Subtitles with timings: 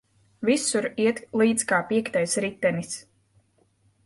[0.47, 2.97] Visur iet līdz kā piektais ritenis.